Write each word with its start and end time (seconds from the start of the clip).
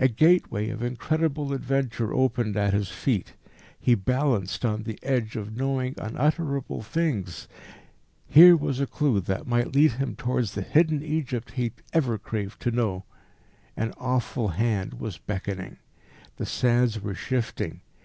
A 0.00 0.08
gateway 0.08 0.68
of 0.68 0.82
incredible 0.82 1.52
adventure 1.52 2.12
opened 2.12 2.56
at 2.56 2.74
his 2.74 2.88
feet. 2.88 3.34
He 3.78 3.94
balanced 3.94 4.64
on 4.64 4.82
the 4.82 4.98
edge 5.04 5.36
of 5.36 5.56
knowing 5.56 5.94
unutterable 5.96 6.82
things. 6.82 7.46
Here 8.26 8.56
was 8.56 8.80
a 8.80 8.86
clue 8.88 9.20
that 9.20 9.46
might 9.46 9.76
lead 9.76 9.92
him 9.92 10.16
towards 10.16 10.54
the 10.54 10.62
hidden 10.62 11.04
Egypt 11.04 11.52
he 11.52 11.62
had 11.62 11.72
ever 11.92 12.18
craved 12.18 12.60
to 12.62 12.72
know. 12.72 13.04
An 13.76 13.94
awful 13.96 14.48
hand 14.48 14.94
was 14.94 15.18
beckoning. 15.18 15.76
The 16.38 16.44
sands 16.46 17.00
were 17.00 17.14
shifting. 17.14 17.80